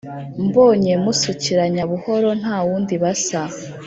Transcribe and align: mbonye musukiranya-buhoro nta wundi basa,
mbonye 0.45 0.93
musukiranya-buhoro 1.03 2.29
nta 2.41 2.57
wundi 2.65 2.95
basa, 3.03 3.41